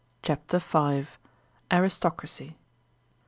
[0.23, 1.05] CHAPTER V.
[1.71, 2.57] Aristocracy.